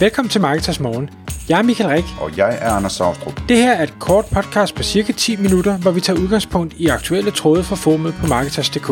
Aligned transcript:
Velkommen 0.00 0.30
til 0.30 0.40
Marketers 0.40 0.80
Morgen. 0.80 1.10
Jeg 1.48 1.58
er 1.58 1.62
Michael 1.62 1.90
Rik. 1.90 2.04
Og 2.20 2.36
jeg 2.36 2.58
er 2.60 2.70
Anders 2.70 2.92
Saustrup. 2.92 3.40
Det 3.48 3.56
her 3.56 3.72
er 3.72 3.82
et 3.82 3.94
kort 4.00 4.24
podcast 4.32 4.74
på 4.74 4.82
cirka 4.82 5.12
10 5.12 5.36
minutter, 5.36 5.78
hvor 5.78 5.90
vi 5.90 6.00
tager 6.00 6.20
udgangspunkt 6.20 6.74
i 6.74 6.86
aktuelle 6.86 7.30
tråde 7.30 7.64
fra 7.64 7.76
formet 7.76 8.14
på 8.20 8.26
Marketers.dk. 8.26 8.86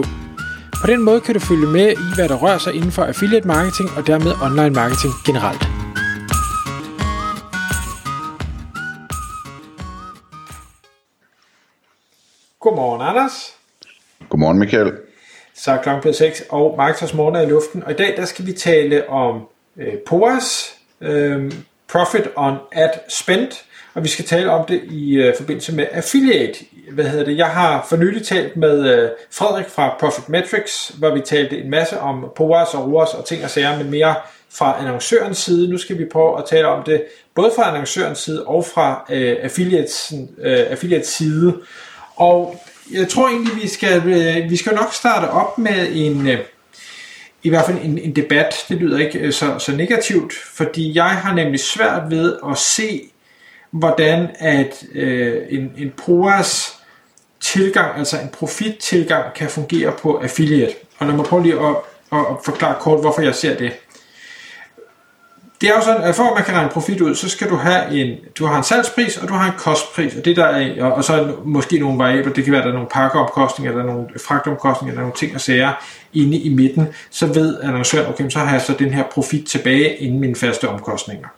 På 0.82 0.86
den 0.86 1.02
måde 1.02 1.20
kan 1.20 1.34
du 1.34 1.40
følge 1.40 1.66
med 1.66 1.92
i, 1.92 2.14
hvad 2.14 2.28
der 2.28 2.36
rører 2.36 2.58
sig 2.58 2.74
inden 2.74 2.92
for 2.92 3.04
affiliate 3.04 3.46
marketing 3.46 3.88
og 3.96 4.06
dermed 4.06 4.32
online 4.42 4.74
marketing 4.80 5.12
generelt. 5.26 5.62
Godmorgen, 12.60 13.02
Anders. 13.02 13.56
Godmorgen, 14.28 14.58
Michael. 14.58 14.92
Så 15.54 15.72
er 15.72 15.82
klokken 15.82 16.00
blevet 16.02 16.16
6, 16.16 16.42
og 16.50 16.74
Marketers 16.76 17.14
Morgen 17.14 17.34
er 17.36 17.40
i 17.40 17.46
luften. 17.46 17.82
Og 17.82 17.90
i 17.90 17.94
dag 17.94 18.16
der 18.16 18.24
skal 18.24 18.46
vi 18.46 18.52
tale 18.52 19.08
om 19.08 19.48
øh, 19.76 19.94
POAS, 20.06 20.74
øh, 21.04 21.52
Profit 21.92 22.28
on 22.36 22.54
Ad 22.72 22.90
Spend, 23.08 23.48
og 23.94 24.04
vi 24.04 24.08
skal 24.08 24.24
tale 24.24 24.50
om 24.50 24.66
det 24.66 24.82
i 24.90 25.14
øh, 25.14 25.36
forbindelse 25.36 25.74
med 25.74 25.86
affiliate. 25.92 26.64
Hvad 26.92 27.04
hedder 27.04 27.24
det? 27.24 27.36
Jeg 27.36 27.46
har 27.46 27.86
for 27.88 27.96
nylig 27.96 28.26
talt 28.26 28.56
med 28.56 28.94
øh, 28.94 29.10
Frederik 29.30 29.68
fra 29.68 29.96
Profit 30.00 30.28
Metrics, 30.28 30.92
hvor 30.98 31.14
vi 31.14 31.20
talte 31.20 31.58
en 31.58 31.70
masse 31.70 32.00
om 32.00 32.24
POAS 32.36 32.74
og 32.74 32.92
ROAS 32.92 33.14
og 33.14 33.24
ting 33.26 33.44
og 33.44 33.50
sager, 33.50 33.78
men 33.78 33.90
mere 33.90 34.14
fra 34.50 34.76
annoncørens 34.80 35.38
side. 35.38 35.70
Nu 35.70 35.78
skal 35.78 35.98
vi 35.98 36.04
prøve 36.12 36.38
at 36.38 36.44
tale 36.50 36.68
om 36.68 36.82
det 36.82 37.04
både 37.34 37.52
fra 37.56 37.68
annoncørens 37.68 38.18
side 38.18 38.44
og 38.44 38.64
fra 38.74 39.06
øh, 39.10 39.36
affiliates, 39.42 40.12
øh, 40.38 40.58
affiliates 40.70 41.08
side. 41.08 41.54
Og 42.16 42.60
jeg 42.92 43.08
tror 43.08 43.28
egentlig, 43.28 43.62
vi 43.62 43.68
skal, 43.68 44.08
øh, 44.08 44.50
vi 44.50 44.56
skal 44.56 44.74
nok 44.74 44.92
starte 44.92 45.30
op 45.30 45.58
med 45.58 45.86
en, 45.92 46.28
øh, 46.28 46.38
i 47.44 47.48
hvert 47.48 47.66
fald 47.66 47.78
en, 47.82 47.98
en 47.98 48.16
debat. 48.16 48.54
Det 48.68 48.76
lyder 48.76 48.98
ikke 48.98 49.18
øh, 49.18 49.32
så, 49.32 49.58
så 49.58 49.72
negativt, 49.72 50.32
fordi 50.34 50.96
jeg 50.96 51.10
har 51.10 51.34
nemlig 51.34 51.60
svært 51.60 52.10
ved 52.10 52.36
at 52.50 52.58
se, 52.58 53.00
hvordan 53.70 54.28
at 54.38 54.84
øh, 54.94 55.42
en, 55.48 55.72
en 55.76 55.92
PROAS 55.96 56.76
tilgang, 57.40 57.98
altså 57.98 58.20
en 58.20 58.28
profit-tilgang, 58.28 59.34
kan 59.34 59.48
fungere 59.50 59.92
på 60.02 60.16
affiliate. 60.16 60.74
Og 60.98 61.06
lad 61.06 61.14
mig 61.14 61.24
prøve 61.24 61.42
lige 61.42 61.54
at, 61.54 61.76
at, 62.12 62.18
at 62.18 62.36
forklare 62.44 62.76
kort, 62.80 63.00
hvorfor 63.00 63.22
jeg 63.22 63.34
ser 63.34 63.56
det 63.56 63.72
det 65.64 65.70
er 65.70 65.76
jo 65.76 65.84
sådan, 65.84 66.02
at 66.02 66.14
for 66.14 66.22
at 66.24 66.34
man 66.34 66.44
kan 66.44 66.54
regne 66.54 66.70
profit 66.70 67.00
ud, 67.00 67.14
så 67.14 67.28
skal 67.28 67.50
du 67.50 67.56
have 67.56 68.00
en, 68.00 68.16
du 68.38 68.46
har 68.46 68.56
en 68.56 68.64
salgspris, 68.64 69.16
og 69.16 69.28
du 69.28 69.34
har 69.34 69.46
en 69.46 69.58
kostpris, 69.58 70.14
og 70.16 70.24
det 70.24 70.36
der 70.36 70.44
er, 70.44 70.84
og 70.84 71.04
så 71.04 71.12
er 71.12 71.26
måske 71.44 71.78
nogle 71.78 71.98
variabler, 71.98 72.32
det 72.32 72.44
kan 72.44 72.52
være, 72.52 72.62
at 72.62 72.64
der 72.64 72.70
er 72.70 72.74
nogle 72.74 72.88
pakkeomkostninger, 72.92 73.72
eller 73.72 73.92
nogle 73.92 74.06
fragtomkostninger, 74.26 74.92
eller 74.92 75.00
nogle 75.00 75.16
ting 75.16 75.34
og 75.34 75.40
sager 75.40 75.72
inde 76.12 76.38
i 76.38 76.54
midten, 76.54 76.86
så 77.10 77.26
ved 77.26 77.60
annoncøren, 77.62 78.08
okay, 78.08 78.28
så 78.28 78.38
har 78.38 78.52
jeg 78.52 78.62
så 78.62 78.74
den 78.78 78.90
her 78.90 79.02
profit 79.02 79.46
tilbage 79.46 79.96
inden 79.96 80.20
mine 80.20 80.36
faste 80.36 80.68
omkostninger. 80.68 81.28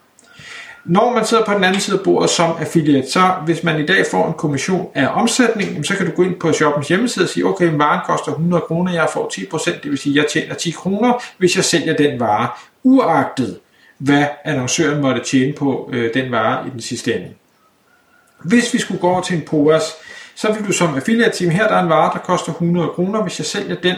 Når 0.84 1.12
man 1.14 1.24
sidder 1.24 1.44
på 1.44 1.54
den 1.54 1.64
anden 1.64 1.80
side 1.80 1.98
af 1.98 2.04
bordet 2.04 2.30
som 2.30 2.56
affiliate, 2.60 3.10
så 3.10 3.32
hvis 3.44 3.62
man 3.62 3.80
i 3.80 3.86
dag 3.86 4.04
får 4.10 4.26
en 4.28 4.34
kommission 4.34 4.88
af 4.94 5.08
omsætning, 5.12 5.86
så 5.86 5.96
kan 5.96 6.06
du 6.06 6.12
gå 6.12 6.22
ind 6.22 6.34
på 6.34 6.52
shoppens 6.52 6.88
hjemmeside 6.88 7.24
og 7.24 7.28
sige, 7.28 7.46
okay, 7.46 7.70
varen 7.72 8.00
koster 8.06 8.32
100 8.32 8.64
kroner, 8.66 8.92
jeg 8.92 9.08
får 9.12 9.30
10%, 9.34 9.82
det 9.82 9.90
vil 9.90 9.98
sige, 9.98 10.16
jeg 10.16 10.26
tjener 10.32 10.54
10 10.54 10.70
kroner, 10.70 11.22
hvis 11.38 11.56
jeg 11.56 11.64
sælger 11.64 11.96
den 11.96 12.20
vare, 12.20 12.48
uagtet 12.82 13.58
hvad 13.98 14.26
annoncøren 14.44 15.02
måtte 15.02 15.24
tjene 15.24 15.52
på 15.52 15.90
øh, 15.92 16.14
den 16.14 16.32
vare 16.32 16.66
i 16.66 16.70
den 16.70 16.80
sidste 16.80 17.14
ende. 17.14 17.28
Hvis 18.44 18.74
vi 18.74 18.78
skulle 18.78 19.00
gå 19.00 19.08
over 19.08 19.22
til 19.22 19.36
en 19.36 19.42
POAS, 19.42 19.82
så 20.34 20.52
vil 20.52 20.66
du 20.66 20.72
som 20.72 20.94
affiliate 20.94 21.38
team, 21.38 21.50
her 21.50 21.68
der 21.68 21.74
er 21.74 21.82
en 21.82 21.88
vare, 21.88 22.12
der 22.12 22.18
koster 22.18 22.52
100 22.52 22.88
kroner, 22.88 23.22
hvis 23.22 23.38
jeg 23.38 23.46
sælger 23.46 23.74
den, 23.74 23.96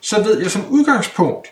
så 0.00 0.22
ved 0.22 0.40
jeg 0.42 0.50
som 0.50 0.62
udgangspunkt 0.70 1.48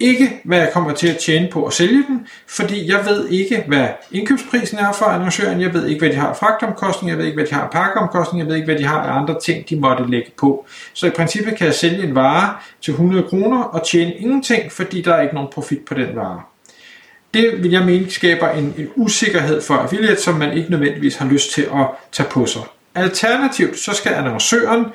ikke, 0.00 0.40
hvad 0.44 0.58
jeg 0.58 0.70
kommer 0.72 0.92
til 0.92 1.08
at 1.08 1.16
tjene 1.16 1.48
på 1.52 1.66
at 1.66 1.72
sælge 1.72 2.04
den, 2.08 2.26
fordi 2.48 2.90
jeg 2.90 3.06
ved 3.06 3.28
ikke, 3.28 3.64
hvad 3.66 3.88
indkøbsprisen 4.12 4.78
er 4.78 4.92
for 4.92 5.04
annoncøren, 5.04 5.60
jeg 5.60 5.74
ved 5.74 5.86
ikke, 5.86 6.00
hvad 6.00 6.10
de 6.10 6.16
har 6.16 6.34
fragtomkostninger, 6.34 7.14
jeg 7.14 7.18
ved 7.18 7.26
ikke, 7.26 7.36
hvad 7.36 7.46
de 7.46 7.54
har 7.54 7.62
af 7.62 7.70
pakkeomkostninger, 7.70 8.44
jeg 8.44 8.48
ved 8.48 8.56
ikke, 8.56 8.66
hvad 8.66 8.78
de 8.78 8.84
har 8.84 9.00
af 9.00 9.20
andre 9.20 9.40
ting, 9.40 9.68
de 9.68 9.80
måtte 9.80 10.10
lægge 10.10 10.30
på. 10.38 10.66
Så 10.92 11.06
i 11.06 11.10
princippet 11.10 11.56
kan 11.56 11.66
jeg 11.66 11.74
sælge 11.74 12.02
en 12.02 12.14
vare 12.14 12.56
til 12.82 12.90
100 12.90 13.22
kroner 13.28 13.62
og 13.62 13.86
tjene 13.86 14.14
ingenting, 14.14 14.72
fordi 14.72 15.02
der 15.02 15.14
er 15.14 15.22
ikke 15.22 15.34
nogen 15.34 15.50
profit 15.52 15.84
på 15.84 15.94
den 15.94 16.16
vare. 16.16 16.42
Det 17.36 17.62
vil 17.62 17.70
jeg 17.70 17.84
mene 17.84 18.10
skaber 18.10 18.48
en, 18.48 18.74
en 18.78 18.88
usikkerhed 18.94 19.62
for 19.62 19.74
affiliate, 19.74 20.22
som 20.22 20.34
man 20.34 20.56
ikke 20.56 20.70
nødvendigvis 20.70 21.16
har 21.16 21.26
lyst 21.26 21.52
til 21.52 21.62
at 21.62 21.86
tage 22.12 22.28
på 22.30 22.46
sig. 22.46 22.62
Alternativt 22.94 23.78
så 23.78 23.92
skal 23.92 24.12
annoncøren 24.12 24.86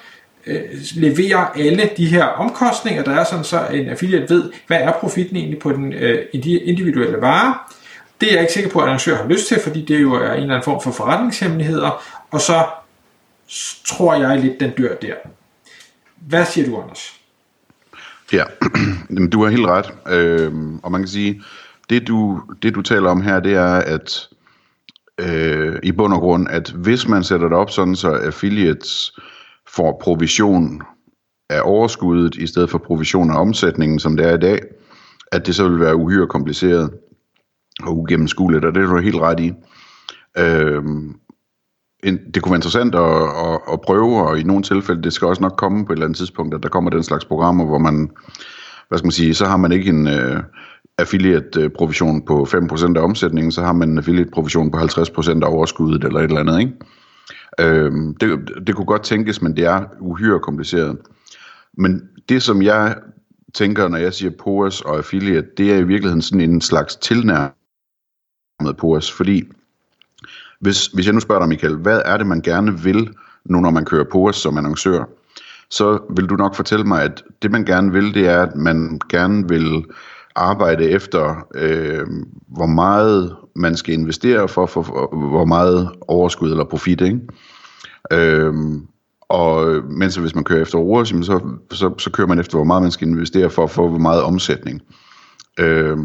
øh, 0.48 0.62
levere 0.96 1.58
alle 1.60 1.90
de 1.98 2.06
her 2.06 2.26
omkostninger, 2.26 3.04
der 3.04 3.12
er 3.12 3.24
sådan 3.24 3.44
så 3.44 3.68
en 3.74 3.90
affiliate 3.90 4.30
ved, 4.30 4.52
hvad 4.68 4.78
er 4.78 4.92
profitten 4.92 5.38
egentlig 5.38 5.60
på 5.60 5.72
den 5.72 5.94
øh, 5.94 6.26
individuelle 6.64 7.22
vare. 7.22 7.56
Det 8.22 8.30
er 8.30 8.34
jeg 8.34 8.42
ikke 8.42 8.54
sikker 8.54 8.70
på, 8.70 8.80
at 8.80 8.86
annoncøren 8.86 9.18
har 9.18 9.28
lyst 9.28 9.48
til, 9.48 9.60
fordi 9.64 9.86
det 9.86 10.02
jo 10.02 10.14
er 10.14 10.34
en 10.34 10.42
eller 10.42 10.54
anden 10.54 10.64
form 10.64 10.82
for 10.84 10.92
forretningshemmeligheder, 10.92 12.04
og 12.32 12.42
så 12.42 12.66
tror 13.86 14.16
jeg 14.16 14.40
lidt, 14.40 14.60
den 14.60 14.72
dør 14.72 14.96
der. 14.96 15.14
Hvad 16.16 16.46
siger 16.46 16.68
du, 16.68 16.82
Anders? 16.82 17.14
Ja, 18.34 18.44
du 19.34 19.44
har 19.44 19.50
helt 19.50 19.66
ret. 19.66 19.92
Øh, 20.08 20.52
og 20.84 20.92
man 20.92 21.02
kan 21.02 21.08
sige, 21.08 21.42
det 21.92 22.08
du, 22.08 22.42
det 22.64 22.76
du 22.76 22.82
taler 22.82 23.10
om 23.10 23.22
her, 23.22 23.40
det 23.40 23.54
er, 23.54 23.76
at 23.76 24.30
øh, 25.18 25.80
i 25.84 25.92
bund 25.92 26.14
og 26.14 26.20
grund, 26.20 26.48
at 26.50 26.72
hvis 26.72 27.08
man 27.08 27.24
sætter 27.24 27.48
det 27.48 27.58
op 27.58 27.70
sådan, 27.70 27.96
så 27.96 28.12
affiliates 28.12 29.20
får 29.68 30.00
provision 30.04 30.82
af 31.50 31.62
overskuddet, 31.64 32.36
i 32.36 32.48
stedet 32.48 32.70
for 32.70 32.78
provision 32.78 33.32
af 33.32 33.42
omsætningen, 33.42 34.00
som 34.00 34.18
det 34.18 34.26
er 34.26 34.34
i 34.34 34.40
dag, 34.40 34.60
at 35.32 35.46
det 35.46 35.56
så 35.56 35.70
vil 35.70 35.80
være 35.80 35.96
uhyre 35.96 36.28
kompliceret 36.28 36.94
og 37.84 37.98
ugennemskueligt, 37.98 38.66
og 38.66 38.76
det 38.76 38.84
er 38.84 38.88
du 38.88 38.98
helt 38.98 39.22
ret 39.22 39.40
i. 39.40 39.54
Øh, 40.38 40.84
det 42.04 42.42
kunne 42.42 42.52
være 42.52 42.58
interessant 42.58 42.96
at, 42.96 43.22
at, 43.22 43.60
at 43.74 43.82
prøve, 43.82 44.28
og 44.28 44.40
i 44.40 44.44
nogle 44.44 44.64
tilfælde, 44.64 45.04
det 45.04 45.14
skal 45.14 45.28
også 45.28 45.42
nok 45.42 45.56
komme 45.58 45.86
på 45.86 45.94
et 45.94 45.96
eller 45.96 46.06
andet 46.06 46.18
tidspunkt, 46.18 46.56
at 46.56 46.64
der 46.64 46.70
kommer 46.70 46.90
den 46.90 47.04
slags 47.04 47.26
programmer, 47.26 47.66
hvor 47.66 47.78
man, 47.78 48.10
hvad 48.88 48.98
skal 48.98 49.06
man 49.06 49.12
sige, 49.12 49.34
så 49.34 49.46
har 49.46 49.58
man 49.58 49.72
ikke 49.72 49.90
en, 49.90 50.08
øh, 50.08 50.44
affiliate-provision 50.98 52.26
på 52.26 52.44
5% 52.44 52.98
af 52.98 53.04
omsætningen, 53.04 53.52
så 53.52 53.62
har 53.62 53.74
man 53.74 53.90
en 53.90 53.98
affiliate-provision 53.98 54.72
på 54.72 54.78
50% 54.78 55.44
af 55.44 55.54
overskuddet 55.54 56.04
eller 56.04 56.20
et 56.20 56.24
eller 56.24 56.40
andet. 56.40 56.60
Ikke? 56.60 56.74
Øhm, 57.60 58.16
det, 58.16 58.40
det 58.68 58.76
kunne 58.76 58.86
godt 58.86 59.04
tænkes, 59.04 59.42
men 59.42 59.56
det 59.56 59.66
er 59.66 59.86
uhyre 60.00 60.40
kompliceret. 60.40 60.98
Men 61.78 62.02
det, 62.30 62.44
som 62.44 62.62
jeg 62.62 62.96
tænker, 63.54 63.88
når 63.88 63.98
jeg 63.98 64.14
siger 64.14 64.32
POAS 64.44 64.82
og 64.82 64.98
affiliate, 64.98 65.48
det 65.58 65.74
er 65.74 65.78
i 65.78 65.84
virkeligheden 65.84 66.22
sådan 66.22 66.50
en 66.50 66.62
slags 66.62 66.96
tilnærmet 66.96 67.54
POAS, 68.78 69.12
fordi 69.12 69.44
hvis, 70.60 70.88
hvis 70.88 71.06
jeg 71.06 71.14
nu 71.14 71.20
spørger 71.20 71.42
dig, 71.42 71.50
Michael, 71.50 71.76
hvad 71.76 72.02
er 72.06 72.18
det, 72.18 72.28
man 72.28 72.42
gerne 72.42 72.80
vil, 72.80 73.10
nu 73.46 73.60
når 73.60 73.70
man 73.70 73.86
kører 73.86 74.06
POAS 74.12 74.36
som 74.36 74.58
annoncør, 74.58 75.04
så 75.70 76.00
vil 76.16 76.26
du 76.26 76.36
nok 76.36 76.56
fortælle 76.56 76.86
mig, 76.86 77.04
at 77.04 77.24
det 77.42 77.52
man 77.52 77.66
gerne 77.66 77.92
vil, 77.92 78.14
det 78.14 78.28
er, 78.28 78.42
at 78.42 78.56
man 78.56 79.00
gerne 79.10 79.50
vil 79.50 79.86
arbejde 80.36 80.90
efter, 80.90 81.48
øh, 81.56 82.08
hvor 82.48 82.66
meget 82.66 83.36
man 83.56 83.78
skal 83.78 83.94
investere 83.94 84.48
for, 84.48 84.66
for, 84.66 84.84
for 84.84 85.30
hvor 85.30 85.46
meget 85.46 85.90
overskud 86.08 86.52
eller 86.52 86.66
profit. 86.66 87.02
Ikke? 87.02 87.20
Øh, 88.12 88.54
og 89.30 89.84
mens 89.86 90.16
hvis 90.16 90.36
man 90.36 90.44
kører 90.44 90.62
efter 90.62 90.78
ROAS, 90.78 91.08
så, 91.08 91.40
så, 91.72 91.94
så 91.98 92.10
kører 92.12 92.28
man 92.28 92.40
efter, 92.40 92.58
hvor 92.58 92.66
meget 92.66 92.82
man 92.82 92.92
skal 92.92 93.08
investere 93.08 93.50
for 93.50 93.64
at 93.64 93.72
få 93.72 93.88
hvor 93.88 93.98
meget 93.98 94.24
omsætning. 94.24 94.82
Øh, 95.60 95.98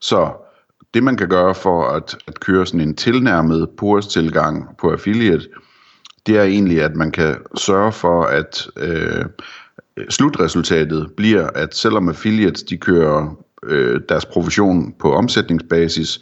så 0.00 0.32
det 0.94 1.02
man 1.02 1.16
kan 1.16 1.28
gøre 1.28 1.54
for 1.54 1.88
at, 1.88 2.16
at 2.26 2.40
køre 2.40 2.66
sådan 2.66 2.80
en 2.80 2.96
tilnærmet 2.96 3.68
POAS-tilgang 3.78 4.76
på 4.78 4.92
affiliate, 4.92 5.48
det 6.26 6.38
er 6.38 6.42
egentlig, 6.42 6.82
at 6.82 6.96
man 6.96 7.10
kan 7.10 7.36
sørge 7.56 7.92
for, 7.92 8.24
at 8.24 8.66
øh, 8.76 9.24
slutresultatet 10.10 11.12
bliver, 11.16 11.46
at 11.54 11.76
selvom 11.76 12.08
affiliates 12.08 12.62
de 12.62 12.76
kører 12.76 13.36
øh, 13.62 14.00
deres 14.08 14.26
provision 14.26 14.94
på 14.98 15.12
omsætningsbasis, 15.12 16.20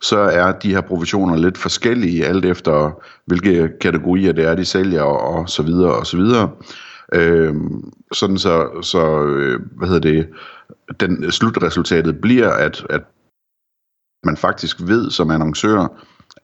så 0.00 0.18
er 0.18 0.52
de 0.52 0.74
her 0.74 0.80
provisioner 0.80 1.36
lidt 1.36 1.58
forskellige, 1.58 2.26
alt 2.26 2.44
efter 2.44 3.02
hvilke 3.26 3.70
kategorier 3.80 4.32
det 4.32 4.44
er, 4.44 4.54
de 4.54 4.64
sælger, 4.64 5.02
og 5.02 5.48
så 5.48 5.62
videre, 5.62 5.94
og 5.94 6.06
så 6.06 6.16
videre. 6.16 6.50
Øh, 7.14 7.54
sådan 8.12 8.38
så, 8.38 8.68
så 8.82 9.24
øh, 9.24 9.60
hvad 9.76 9.88
hedder 9.88 10.10
det, 10.12 10.28
den, 11.00 11.32
slutresultatet 11.32 12.20
bliver, 12.20 12.50
at, 12.50 12.86
at 12.90 13.02
man 14.24 14.36
faktisk 14.36 14.76
ved 14.80 15.10
som 15.10 15.30
annoncør, 15.30 15.86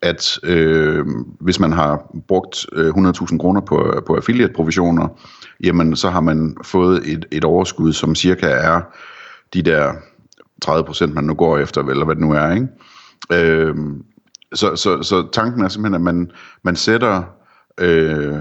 at 0.02 0.38
øh, 0.42 1.06
hvis 1.40 1.60
man 1.60 1.72
har 1.72 2.16
brugt 2.28 2.66
øh, 2.72 2.88
100.000 2.88 3.38
kroner 3.38 3.60
på, 3.60 4.02
på 4.06 4.14
affiliate-provisioner, 4.16 5.08
jamen 5.64 5.96
så 5.96 6.10
har 6.10 6.20
man 6.20 6.56
fået 6.64 7.12
et, 7.12 7.26
et 7.30 7.44
overskud, 7.44 7.92
som 7.92 8.14
cirka 8.14 8.46
er 8.46 8.80
de 9.54 9.62
der 9.62 9.92
30 10.62 10.84
procent, 10.84 11.14
man 11.14 11.24
nu 11.24 11.34
går 11.34 11.58
efter, 11.58 11.82
eller 11.82 12.04
hvad 12.04 12.14
det 12.14 12.24
nu 12.24 12.32
er, 12.32 12.50
ikke? 12.50 12.68
Øh, 13.32 13.74
så, 14.54 14.76
så, 14.76 15.02
så 15.02 15.28
tanken 15.32 15.64
er 15.64 15.68
simpelthen, 15.68 15.94
at 15.94 16.14
man, 16.14 16.30
man 16.62 16.76
sætter, 16.76 17.22
øh, 17.80 18.38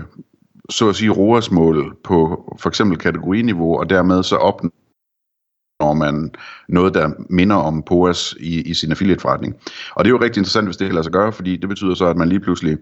så 0.70 0.90
at 0.90 0.96
sige, 0.96 1.12
ROAS-mål 1.12 1.96
på 2.04 2.44
for 2.60 2.70
eksempel 2.70 2.98
kategoriniveau, 2.98 3.80
og 3.80 3.90
dermed 3.90 4.24
så 4.24 4.36
opnår 4.36 5.94
man 5.94 6.32
noget, 6.70 6.94
der 6.94 7.10
minder 7.30 7.56
om 7.56 7.84
POAS 7.84 8.36
i, 8.40 8.62
i 8.62 8.74
sin 8.74 8.92
affiliate-forretning. 8.92 9.56
Og 9.96 10.06
det 10.06 10.10
er 10.10 10.16
jo 10.16 10.22
rigtig 10.22 10.40
interessant, 10.40 10.68
hvis 10.68 10.78
det 10.78 10.90
lader 10.90 11.04
sig 11.04 11.12
gøre, 11.12 11.32
fordi 11.32 11.58
det 11.58 11.70
betyder 11.70 11.94
så, 11.94 12.06
at 12.06 12.18
man 12.18 12.30
lige 12.30 12.40
pludselig 12.40 12.78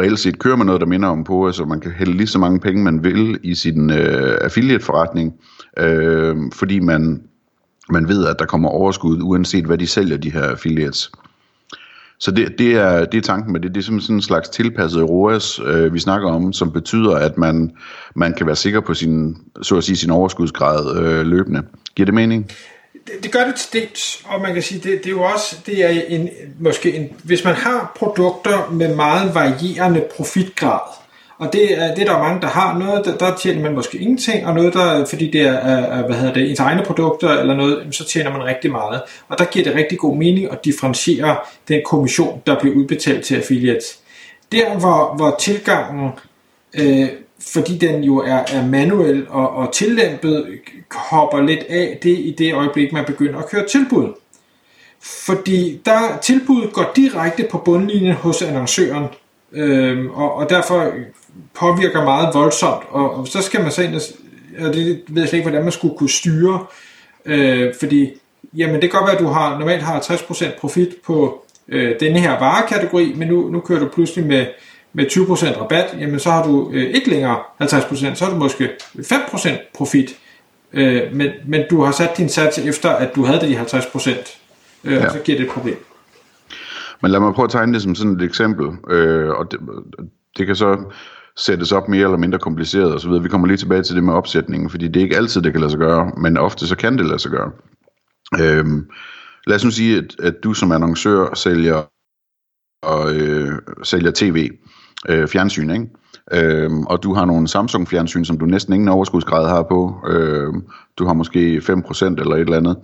reelt 0.00 0.18
set 0.18 0.38
kører 0.38 0.56
med 0.56 0.66
noget, 0.66 0.80
der 0.80 0.86
minder 0.86 1.08
om 1.08 1.24
POAS, 1.24 1.56
så 1.56 1.64
man 1.64 1.80
kan 1.80 1.90
hælde 1.90 2.12
lige 2.12 2.26
så 2.26 2.38
mange 2.38 2.60
penge, 2.60 2.84
man 2.84 3.04
vil 3.04 3.40
i 3.42 3.54
sin 3.54 3.90
øh, 3.90 4.38
affiliate-forretning, 4.40 5.34
øh, 5.78 6.36
fordi 6.52 6.80
man, 6.80 7.27
man 7.90 8.08
ved, 8.08 8.26
at 8.26 8.38
der 8.38 8.46
kommer 8.46 8.68
overskud, 8.68 9.22
uanset 9.22 9.64
hvad 9.64 9.78
de 9.78 9.86
sælger, 9.86 10.16
de 10.16 10.32
her 10.32 10.42
affiliates. 10.42 11.10
Så 12.20 12.30
det, 12.30 12.58
det, 12.58 12.72
er, 12.72 13.04
det 13.04 13.18
er 13.18 13.22
tanken 13.22 13.52
med 13.52 13.60
det. 13.60 13.74
Det 13.74 13.80
er 13.80 13.84
simpelthen 13.84 14.06
sådan 14.06 14.16
en 14.16 14.22
slags 14.22 14.48
tilpasset 14.48 15.08
ROAS, 15.08 15.60
øh, 15.64 15.94
vi 15.94 15.98
snakker 15.98 16.30
om, 16.30 16.52
som 16.52 16.72
betyder, 16.72 17.16
at 17.16 17.38
man, 17.38 17.72
man 18.14 18.34
kan 18.34 18.46
være 18.46 18.56
sikker 18.56 18.80
på 18.80 18.94
sin, 18.94 19.36
så 19.62 19.76
at 19.76 19.84
sige, 19.84 19.96
sin 19.96 20.10
overskudsgrad 20.10 20.96
øh, 20.96 21.26
løbende. 21.26 21.62
Giver 21.94 22.04
det 22.04 22.14
mening? 22.14 22.52
Det, 22.92 23.12
det 23.22 23.32
gør 23.32 23.44
det 23.44 23.54
til 23.54 23.80
dels, 23.80 24.24
og 24.24 24.42
man 24.42 24.54
kan 24.54 24.62
sige, 24.62 24.80
det, 24.80 24.98
det 24.98 25.06
er 25.06 25.10
jo 25.10 25.22
også, 25.22 25.56
det 25.66 25.84
er 25.84 25.88
en, 25.88 26.28
måske 26.60 26.92
en, 26.92 27.08
hvis 27.24 27.44
man 27.44 27.54
har 27.54 27.92
produkter 27.96 28.70
med 28.72 28.96
meget 28.96 29.34
varierende 29.34 30.04
profitgrad, 30.16 30.80
og 31.38 31.52
det 31.52 31.78
er, 31.78 31.94
det 31.94 32.08
er 32.08 32.12
der 32.12 32.18
mange, 32.18 32.40
der 32.40 32.46
har. 32.46 32.78
Noget, 32.78 33.04
der, 33.04 33.16
der 33.16 33.36
tjener 33.36 33.62
man 33.62 33.74
måske 33.74 33.98
ingenting, 33.98 34.46
og 34.46 34.54
noget, 34.54 34.74
der, 34.74 35.04
fordi 35.04 35.30
det 35.30 35.40
er, 35.40 36.06
hvad 36.06 36.16
hedder 36.16 36.34
det, 36.34 36.50
ens 36.50 36.60
egne 36.60 36.82
produkter 36.84 37.28
eller 37.28 37.54
noget, 37.54 37.86
så 37.90 38.04
tjener 38.04 38.32
man 38.32 38.44
rigtig 38.44 38.70
meget. 38.70 39.02
Og 39.28 39.38
der 39.38 39.44
giver 39.44 39.64
det 39.64 39.74
rigtig 39.74 39.98
god 39.98 40.16
mening 40.16 40.52
at 40.52 40.64
differentiere 40.64 41.36
den 41.68 41.80
kommission, 41.86 42.42
der 42.46 42.60
bliver 42.60 42.76
udbetalt 42.76 43.24
til 43.24 43.36
affiliates. 43.36 43.98
Der, 44.52 44.78
hvor, 44.78 45.14
hvor 45.16 45.36
tilgangen, 45.40 46.10
øh, 46.74 47.08
fordi 47.52 47.78
den 47.78 48.04
jo 48.04 48.16
er, 48.16 48.44
er 48.52 48.66
manuel 48.66 49.26
og, 49.28 49.50
og 49.50 49.72
tillæmpet, 49.72 50.46
hopper 50.90 51.40
lidt 51.40 51.62
af 51.68 51.98
det 52.02 52.18
i 52.18 52.34
det 52.38 52.54
øjeblik, 52.54 52.92
man 52.92 53.04
begynder 53.04 53.38
at 53.38 53.48
køre 53.48 53.66
tilbud. 53.66 54.12
Fordi 55.00 55.80
der 55.84 56.18
tilbuddet 56.22 56.72
går 56.72 56.92
direkte 56.96 57.46
på 57.50 57.58
bundlinjen 57.58 58.14
hos 58.14 58.42
annoncøren, 58.42 59.04
Øhm, 59.52 60.10
og, 60.10 60.34
og 60.34 60.50
derfor 60.50 60.92
påvirker 61.54 62.04
meget 62.04 62.34
voldsomt, 62.34 62.82
og, 62.90 63.14
og 63.14 63.26
så 63.26 63.42
skal 63.42 63.62
man 63.62 63.70
så 63.70 63.82
ind 63.82 63.94
og, 63.94 64.00
og 64.66 64.74
det 64.74 65.02
ved 65.08 65.22
jeg 65.22 65.28
slet 65.28 65.38
ikke, 65.38 65.48
hvordan 65.48 65.62
man 65.62 65.72
skulle 65.72 65.98
kunne 65.98 66.10
styre, 66.10 66.66
øh, 67.24 67.74
fordi 67.78 68.20
jamen 68.56 68.82
det 68.82 68.90
kan 68.90 69.00
godt 69.00 69.06
være, 69.08 69.16
at 69.16 69.22
du 69.22 69.28
har, 69.28 69.58
normalt 69.58 69.82
har 69.82 70.00
60% 70.00 70.60
profit 70.60 70.88
på 71.06 71.44
øh, 71.68 72.00
denne 72.00 72.20
her 72.20 72.38
varekategori, 72.38 73.12
men 73.16 73.28
nu, 73.28 73.48
nu 73.50 73.60
kører 73.60 73.78
du 73.78 73.88
pludselig 73.88 74.26
med, 74.26 74.46
med 74.92 75.06
20% 75.06 75.60
rabat, 75.60 75.96
jamen 76.00 76.20
så 76.20 76.30
har 76.30 76.42
du 76.42 76.70
øh, 76.72 76.94
ikke 76.94 77.10
længere 77.10 77.38
50%, 77.62 78.14
så 78.14 78.24
har 78.24 78.32
du 78.32 78.38
måske 78.38 78.68
5% 78.98 79.50
profit, 79.74 80.16
øh, 80.72 81.02
men, 81.12 81.30
men 81.46 81.62
du 81.70 81.82
har 81.82 81.92
sat 81.92 82.16
din 82.16 82.28
sats 82.28 82.58
efter, 82.58 82.90
at 82.90 83.14
du 83.14 83.24
havde 83.24 83.40
de 83.40 83.60
50%, 83.60 84.10
øh, 84.84 84.92
ja. 84.92 85.06
og 85.06 85.12
så 85.12 85.18
giver 85.18 85.38
det 85.38 85.46
et 85.46 85.52
problem. 85.52 85.84
Men 87.02 87.10
lad 87.10 87.20
mig 87.20 87.34
prøve 87.34 87.44
at 87.44 87.50
tegne 87.50 87.74
det 87.74 87.82
som 87.82 87.94
sådan 87.94 88.12
et 88.12 88.22
eksempel, 88.22 88.66
øh, 88.90 89.30
og 89.30 89.50
det, 89.50 89.60
det 90.38 90.46
kan 90.46 90.56
så 90.56 90.92
sættes 91.36 91.72
op 91.72 91.88
mere 91.88 92.04
eller 92.04 92.16
mindre 92.16 92.38
kompliceret 92.38 92.94
osv. 92.94 93.10
Vi 93.22 93.28
kommer 93.28 93.46
lige 93.46 93.56
tilbage 93.56 93.82
til 93.82 93.96
det 93.96 94.04
med 94.04 94.14
opsætningen, 94.14 94.70
fordi 94.70 94.88
det 94.88 94.96
er 94.96 95.04
ikke 95.04 95.16
altid, 95.16 95.42
det 95.42 95.52
kan 95.52 95.60
lade 95.60 95.70
sig 95.70 95.80
gøre, 95.80 96.12
men 96.16 96.36
ofte 96.36 96.66
så 96.66 96.76
kan 96.76 96.98
det 96.98 97.06
lade 97.06 97.18
sig 97.18 97.30
gøre. 97.30 97.50
Øhm, 98.40 98.90
lad 99.46 99.56
os 99.56 99.64
nu 99.64 99.70
sige, 99.70 99.98
at, 99.98 100.20
at 100.20 100.34
du 100.44 100.54
som 100.54 100.72
annoncør 100.72 101.34
sælger, 101.34 101.82
og, 102.82 103.14
øh, 103.14 103.52
sælger 103.82 104.12
tv, 104.14 104.50
øh, 105.08 105.28
fjernsyn, 105.28 105.70
ikke? 105.70 105.88
Øhm, 106.32 106.86
og 106.86 107.02
du 107.02 107.14
har 107.14 107.24
nogle 107.24 107.48
Samsung 107.48 107.88
fjernsyn, 107.88 108.24
som 108.24 108.38
du 108.38 108.46
næsten 108.46 108.74
ingen 108.74 108.88
overskudsgrad 108.88 109.48
har 109.48 109.62
på. 109.62 110.00
Øhm, 110.08 110.64
du 110.98 111.06
har 111.06 111.12
måske 111.12 111.60
5% 111.60 112.20
eller 112.20 112.34
et 112.34 112.40
eller 112.40 112.56
andet. 112.56 112.76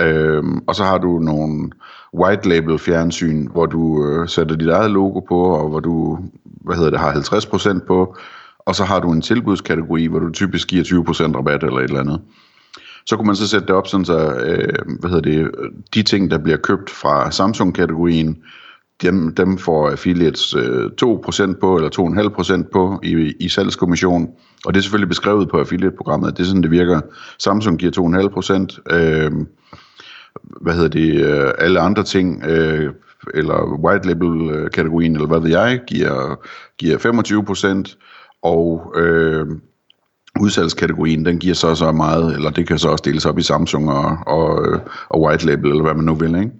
Øhm, 0.00 0.58
og 0.66 0.74
så 0.74 0.84
har 0.84 0.98
du 0.98 1.18
nogle 1.18 1.70
white 2.14 2.48
label 2.48 2.78
fjernsyn, 2.78 3.46
hvor 3.46 3.66
du 3.66 4.06
øh, 4.06 4.28
sætter 4.28 4.56
dit 4.56 4.68
eget 4.68 4.90
logo 4.90 5.20
på, 5.20 5.44
og 5.44 5.68
hvor 5.68 5.80
du 5.80 6.18
hvad 6.44 6.76
hedder 6.76 6.90
det, 6.90 7.00
har 7.00 7.12
50% 7.12 7.86
på, 7.86 8.16
og 8.58 8.74
så 8.74 8.84
har 8.84 9.00
du 9.00 9.12
en 9.12 9.22
tilbudskategori, 9.22 10.06
hvor 10.06 10.18
du 10.18 10.30
typisk 10.30 10.68
giver 10.68 10.84
20% 10.84 11.36
rabat 11.36 11.62
eller 11.62 11.78
et 11.78 11.84
eller 11.84 12.00
andet. 12.00 12.20
Så 13.06 13.16
kunne 13.16 13.26
man 13.26 13.36
så 13.36 13.48
sætte 13.48 13.66
det 13.66 13.74
op 13.74 13.86
sådan, 13.86 14.04
så 14.04 14.34
øh, 14.34 14.98
hvad 15.00 15.10
hedder 15.10 15.30
det, 15.30 15.50
de 15.94 16.02
ting, 16.02 16.30
der 16.30 16.38
bliver 16.38 16.56
købt 16.56 16.90
fra 16.90 17.30
Samsung-kategorien, 17.30 18.36
dem, 19.02 19.34
dem 19.34 19.58
får 19.58 19.90
affiliates 19.90 20.54
øh, 20.54 20.90
2% 21.02 21.60
på, 21.60 21.76
eller 21.76 22.62
2,5% 22.64 22.70
på 22.72 23.00
i, 23.02 23.34
i 23.40 23.48
salgskommission. 23.48 24.28
Og 24.64 24.74
det 24.74 24.80
er 24.80 24.82
selvfølgelig 24.82 25.08
beskrevet 25.08 25.48
på 25.48 25.58
affiliate-programmet. 25.60 26.36
Det 26.36 26.42
er 26.42 26.46
sådan, 26.46 26.62
det 26.62 26.70
virker. 26.70 27.00
Samsung 27.38 27.78
giver 27.78 27.92
2,5%. 28.90 28.96
Øh, 28.96 29.32
hvad 30.42 30.74
hedder 30.74 30.88
det, 30.88 31.14
øh, 31.24 31.52
alle 31.58 31.80
andre 31.80 32.02
ting, 32.02 32.44
øh, 32.44 32.92
eller 33.34 33.78
white 33.84 34.08
label 34.08 34.50
øh, 34.50 34.70
kategorien, 34.70 35.14
eller 35.14 35.28
hvad 35.28 35.40
ved 35.40 35.50
jeg, 35.50 35.80
giver, 35.86 36.36
giver 36.78 36.98
25%, 36.98 37.96
og 38.42 38.92
øh, 38.96 39.46
udsalgskategorien, 40.40 41.26
den 41.26 41.38
giver 41.38 41.54
så 41.54 41.74
så 41.74 41.92
meget, 41.92 42.34
eller 42.34 42.50
det 42.50 42.68
kan 42.68 42.78
så 42.78 42.88
også 42.88 43.02
deles 43.06 43.26
op 43.26 43.38
i 43.38 43.42
Samsung 43.42 43.90
og, 43.90 44.18
og, 44.26 44.66
øh, 44.66 44.80
og 45.08 45.22
white 45.22 45.46
label, 45.46 45.70
eller 45.70 45.82
hvad 45.82 45.94
man 45.94 46.04
nu 46.04 46.14
vil, 46.14 46.34
ikke? 46.34 46.50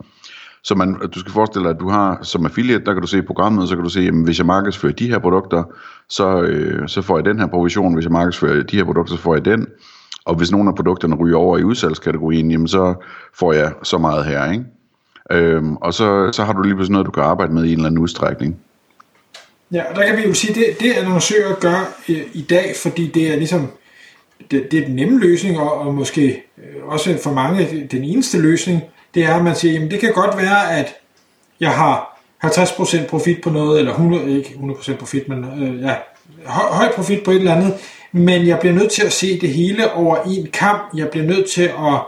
Så 0.62 0.74
man, 0.74 0.94
du 1.14 1.20
skal 1.20 1.32
forestille 1.32 1.64
dig, 1.68 1.74
at 1.74 1.80
du 1.80 1.88
har 1.88 2.18
som 2.22 2.46
affiliate, 2.46 2.84
der 2.84 2.92
kan 2.92 3.00
du 3.00 3.06
se 3.06 3.22
programmet, 3.22 3.68
så 3.68 3.74
kan 3.74 3.84
du 3.84 3.90
se, 3.90 4.00
at 4.00 4.24
hvis 4.24 4.38
jeg 4.38 4.46
markedsfører 4.46 4.92
de 4.92 5.08
her 5.08 5.18
produkter, 5.18 5.64
så, 6.08 6.42
øh, 6.42 6.88
så 6.88 7.02
får 7.02 7.18
jeg 7.18 7.24
den 7.24 7.38
her 7.38 7.46
provision. 7.46 7.94
Hvis 7.94 8.04
jeg 8.04 8.12
markedsfører 8.12 8.62
de 8.62 8.76
her 8.76 8.84
produkter, 8.84 9.14
så 9.16 9.20
får 9.22 9.34
jeg 9.34 9.44
den. 9.44 9.66
Og 10.30 10.36
hvis 10.36 10.50
nogle 10.50 10.68
af 10.68 10.74
produkterne 10.74 11.16
ryger 11.16 11.36
over 11.36 11.58
i 11.58 11.64
udsalgskategorien, 11.64 12.50
jamen 12.50 12.68
så 12.68 12.94
får 13.34 13.52
jeg 13.52 13.72
så 13.82 13.98
meget 13.98 14.24
her, 14.24 14.52
ikke? 14.52 14.64
Øhm, 15.30 15.76
og 15.76 15.94
så, 15.94 16.32
så 16.32 16.44
har 16.44 16.52
du 16.52 16.62
lige 16.62 16.74
pludselig 16.74 16.92
noget, 16.92 17.06
du 17.06 17.10
kan 17.10 17.22
arbejde 17.22 17.52
med 17.52 17.64
i 17.64 17.72
en 17.72 17.72
eller 17.72 17.86
anden 17.86 17.98
udstrækning. 17.98 18.56
Ja, 19.72 19.82
og 19.90 19.96
der 19.96 20.06
kan 20.06 20.16
vi 20.16 20.22
jo 20.22 20.34
sige, 20.34 20.54
det, 20.54 20.80
det 20.80 20.92
annoncører 20.92 21.54
gør 21.54 21.94
øh, 22.08 22.22
i 22.32 22.42
dag, 22.50 22.74
fordi 22.82 23.06
det 23.06 23.32
er 23.32 23.36
ligesom 23.36 23.66
det, 24.50 24.68
det 24.70 24.78
er 24.78 24.86
den 24.86 24.96
nemme 24.96 25.20
løsning, 25.20 25.58
og, 25.58 25.72
og 25.72 25.94
måske 25.94 26.42
øh, 26.58 26.86
også 26.86 27.18
for 27.22 27.32
mange 27.32 27.88
den 27.90 28.04
eneste 28.04 28.40
løsning, 28.40 28.80
det 29.14 29.24
er, 29.24 29.34
at 29.34 29.44
man 29.44 29.54
siger, 29.54 29.72
jamen 29.72 29.90
det 29.90 30.00
kan 30.00 30.12
godt 30.12 30.36
være, 30.36 30.72
at 30.78 30.94
jeg 31.60 31.70
har 31.70 32.20
50% 32.44 33.08
profit 33.08 33.42
på 33.42 33.50
noget, 33.50 33.78
eller 33.78 33.92
100, 33.92 34.30
ikke 34.30 34.48
100% 34.48 34.96
profit, 34.96 35.28
men 35.28 35.44
øh, 35.62 35.80
ja, 35.82 35.94
høj, 36.46 36.70
høj 36.70 36.92
profit 36.92 37.22
på 37.24 37.30
et 37.30 37.36
eller 37.36 37.54
andet, 37.54 37.74
men 38.12 38.46
jeg 38.46 38.58
bliver 38.58 38.74
nødt 38.74 38.90
til 38.90 39.06
at 39.06 39.12
se 39.12 39.40
det 39.40 39.48
hele 39.48 39.92
over 39.92 40.16
en 40.26 40.48
kamp. 40.52 40.82
Jeg 40.96 41.08
bliver 41.08 41.26
nødt 41.26 41.50
til 41.50 41.62
at 41.62 42.00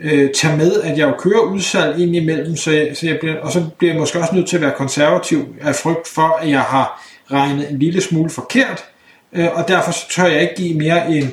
øh, 0.00 0.30
tage 0.34 0.56
med, 0.56 0.80
at 0.82 0.98
jeg 0.98 1.08
jo 1.08 1.14
kører 1.18 1.40
udsalg 1.40 1.98
ind 1.98 2.16
imellem, 2.16 2.56
så 2.56 2.70
jeg, 2.70 2.96
så 2.96 3.06
jeg 3.06 3.18
bliver, 3.20 3.40
og 3.40 3.52
så 3.52 3.64
bliver 3.78 3.92
jeg 3.92 4.00
måske 4.00 4.18
også 4.18 4.34
nødt 4.34 4.48
til 4.48 4.56
at 4.56 4.62
være 4.62 4.74
konservativ 4.76 5.46
af 5.60 5.74
frygt 5.74 6.08
for, 6.08 6.38
at 6.42 6.50
jeg 6.50 6.60
har 6.60 7.02
regnet 7.30 7.70
en 7.70 7.78
lille 7.78 8.00
smule 8.00 8.30
forkert, 8.30 8.84
øh, 9.32 9.48
og 9.54 9.68
derfor 9.68 9.92
så 9.92 10.08
tør 10.10 10.26
jeg 10.26 10.42
ikke 10.42 10.54
give 10.54 10.78
mere 10.78 11.10
end 11.10 11.28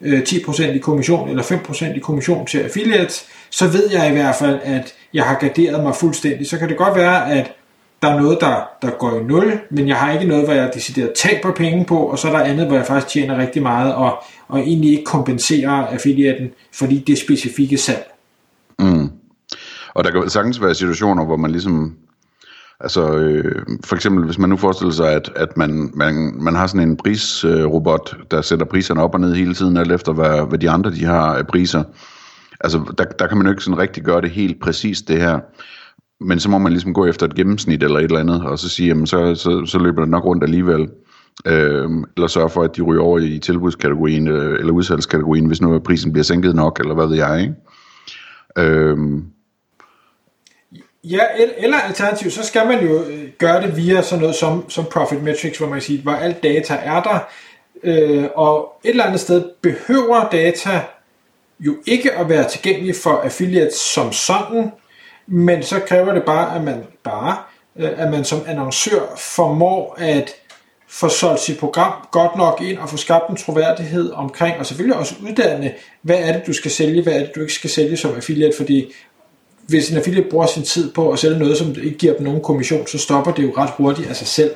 øh, 0.00 0.20
10% 0.20 0.62
i 0.62 0.78
kommission 0.78 1.28
eller 1.28 1.42
5% 1.42 1.96
i 1.96 1.98
kommission 1.98 2.46
til 2.46 2.58
affiliates, 2.58 3.26
så 3.50 3.66
ved 3.68 3.90
jeg 3.92 4.08
i 4.08 4.12
hvert 4.12 4.36
fald, 4.36 4.58
at 4.62 4.94
jeg 5.14 5.24
har 5.24 5.34
garderet 5.34 5.82
mig 5.82 5.94
fuldstændig. 5.94 6.46
Så 6.46 6.58
kan 6.58 6.68
det 6.68 6.76
godt 6.76 6.96
være, 6.96 7.32
at 7.32 7.52
der 8.06 8.12
er 8.12 8.20
noget, 8.20 8.38
der, 8.40 8.68
der 8.82 8.90
går 8.98 9.20
i 9.20 9.22
nul, 9.22 9.60
men 9.70 9.88
jeg 9.88 9.96
har 9.96 10.12
ikke 10.12 10.26
noget, 10.26 10.44
hvor 10.44 10.54
jeg 10.54 10.70
decideret 10.74 11.12
taber 11.16 11.52
penge 11.52 11.84
på, 11.84 11.96
og 11.96 12.18
så 12.18 12.28
er 12.28 12.32
der 12.32 12.44
andet, 12.44 12.66
hvor 12.66 12.76
jeg 12.76 12.86
faktisk 12.86 13.12
tjener 13.12 13.38
rigtig 13.38 13.62
meget, 13.62 13.94
og, 13.94 14.22
og 14.48 14.60
egentlig 14.60 14.90
ikke 14.90 15.04
kompenserer 15.04 15.70
affiliaten, 15.70 16.50
fordi 16.74 17.04
det 17.06 17.18
specifikke 17.18 17.78
salg. 17.78 18.12
Mm. 18.78 19.10
Og 19.94 20.04
der 20.04 20.10
kan 20.10 20.30
sagtens 20.30 20.62
være 20.62 20.74
situationer, 20.74 21.24
hvor 21.24 21.36
man 21.36 21.50
ligesom, 21.50 21.94
altså 22.80 23.16
øh, 23.16 23.66
for 23.84 23.96
eksempel 23.96 24.24
hvis 24.24 24.38
man 24.38 24.50
nu 24.50 24.56
forestiller 24.56 24.92
sig, 24.92 25.12
at, 25.12 25.32
at 25.36 25.56
man, 25.56 25.90
man, 25.94 26.32
man 26.40 26.54
har 26.54 26.66
sådan 26.66 26.88
en 26.88 26.96
prisrobot, 26.96 28.16
øh, 28.18 28.24
der 28.30 28.42
sætter 28.42 28.66
priserne 28.66 29.02
op 29.02 29.14
og 29.14 29.20
ned 29.20 29.34
hele 29.34 29.54
tiden, 29.54 29.76
alt 29.76 29.92
efter 29.92 30.12
hvad, 30.12 30.48
hvad 30.48 30.58
de 30.58 30.70
andre 30.70 30.90
de 30.90 31.04
har 31.04 31.34
af 31.34 31.46
priser. 31.46 31.82
Altså 32.60 32.80
der, 32.98 33.04
der 33.04 33.26
kan 33.26 33.36
man 33.36 33.46
jo 33.46 33.52
ikke 33.52 33.62
sådan 33.62 33.78
rigtig 33.78 34.02
gøre 34.02 34.20
det 34.20 34.30
helt 34.30 34.60
præcist 34.60 35.08
det 35.08 35.20
her 35.20 35.38
men 36.20 36.40
så 36.40 36.50
må 36.50 36.58
man 36.58 36.72
ligesom 36.72 36.94
gå 36.94 37.06
efter 37.06 37.26
et 37.26 37.34
gennemsnit 37.34 37.82
eller 37.82 37.98
et 37.98 38.04
eller 38.04 38.20
andet, 38.20 38.44
og 38.44 38.58
så 38.58 38.68
sige, 38.68 38.88
jamen 38.88 39.06
så, 39.06 39.34
så, 39.34 39.66
så 39.66 39.78
løber 39.78 40.00
det 40.00 40.10
nok 40.10 40.24
rundt 40.24 40.44
alligevel. 40.44 40.88
Øh, 41.46 41.90
eller 42.16 42.26
sørge 42.26 42.50
for, 42.50 42.62
at 42.62 42.76
de 42.76 42.82
ryger 42.82 43.02
over 43.02 43.18
i 43.18 43.38
tilbudskategorien 43.38 44.28
øh, 44.28 44.58
eller 44.58 44.72
udsalgskategorien, 44.72 45.46
hvis 45.46 45.60
nu 45.60 45.78
prisen 45.78 46.12
bliver 46.12 46.24
sænket 46.24 46.54
nok, 46.54 46.80
eller 46.80 46.94
hvad 46.94 47.06
ved 47.06 47.16
jeg, 47.16 47.40
ikke? 47.40 47.54
Øh, 48.58 48.96
Ja, 51.10 51.20
eller 51.56 51.76
alternativt, 51.78 52.32
så 52.32 52.42
skal 52.42 52.66
man 52.66 52.84
jo 52.84 53.04
øh, 53.04 53.28
gøre 53.38 53.62
det 53.62 53.76
via 53.76 54.02
sådan 54.02 54.20
noget 54.20 54.36
som, 54.36 54.70
som 54.70 54.84
Profit 54.84 55.22
Metrics, 55.22 55.58
hvor 55.58 55.68
man 55.68 55.80
siger, 55.80 56.02
hvor 56.02 56.12
alt 56.12 56.42
data 56.42 56.74
er 56.74 57.02
der, 57.02 57.18
øh, 57.82 58.24
og 58.34 58.80
et 58.84 58.90
eller 58.90 59.04
andet 59.04 59.20
sted 59.20 59.44
behøver 59.62 60.28
data 60.32 60.80
jo 61.60 61.76
ikke 61.86 62.12
at 62.12 62.28
være 62.28 62.48
tilgængelig 62.48 62.94
for 63.02 63.10
affiliates 63.10 63.74
som 63.74 64.12
sådan, 64.12 64.72
men 65.26 65.62
så 65.62 65.80
kræver 65.80 66.14
det 66.14 66.22
bare, 66.22 66.56
at 66.56 66.64
man 66.64 66.84
bare, 67.04 67.36
øh, 67.76 67.90
at 67.96 68.10
man 68.10 68.24
som 68.24 68.40
annoncør 68.46 69.14
formår 69.16 69.96
at 69.98 70.34
få 70.88 71.08
solgt 71.08 71.40
sit 71.40 71.58
program 71.58 71.92
godt 72.10 72.36
nok 72.36 72.62
ind 72.62 72.78
og 72.78 72.88
få 72.88 72.96
skabt 72.96 73.30
en 73.30 73.36
troværdighed 73.36 74.12
omkring, 74.12 74.58
og 74.58 74.66
selvfølgelig 74.66 74.98
også 74.98 75.14
uddanne, 75.22 75.72
hvad 76.02 76.18
er 76.18 76.32
det, 76.32 76.46
du 76.46 76.52
skal 76.52 76.70
sælge, 76.70 77.02
hvad 77.02 77.12
er 77.12 77.18
det, 77.18 77.34
du 77.34 77.40
ikke 77.40 77.52
skal 77.52 77.70
sælge 77.70 77.96
som 77.96 78.14
affiliate, 78.14 78.56
fordi 78.56 78.92
hvis 79.66 79.90
en 79.90 79.96
affiliate 79.96 80.30
bruger 80.30 80.46
sin 80.46 80.62
tid 80.62 80.92
på 80.92 81.10
at 81.10 81.18
sælge 81.18 81.38
noget, 81.38 81.56
som 81.56 81.74
ikke 81.82 81.98
giver 81.98 82.14
dem 82.14 82.22
nogen 82.22 82.42
kommission, 82.42 82.86
så 82.86 82.98
stopper 82.98 83.32
det 83.32 83.42
jo 83.42 83.52
ret 83.56 83.70
hurtigt 83.70 84.08
af 84.08 84.16
sig 84.16 84.26
selv. 84.26 84.50